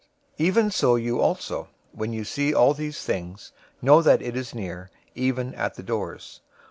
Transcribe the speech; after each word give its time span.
024:033 0.39 0.45
Even 0.47 0.71
so 0.71 0.95
you 0.95 1.21
also, 1.21 1.67
when 1.91 2.11
you 2.11 2.23
see 2.23 2.55
all 2.55 2.73
these 2.73 3.03
things, 3.03 3.51
know 3.83 4.01
that 4.01 4.19
it 4.19 4.35
is 4.35 4.55
near, 4.55 4.89
even 5.13 5.53
at 5.53 5.75
the 5.75 5.83
doors. 5.83 6.41